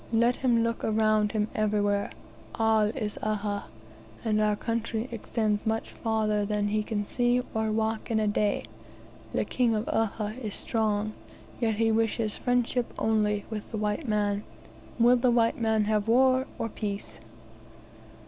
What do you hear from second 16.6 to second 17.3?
peace?"